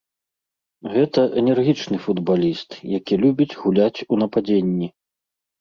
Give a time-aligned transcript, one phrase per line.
[0.93, 4.87] Гэта энергічны футбаліст, які любіць гуляць у нападзенні.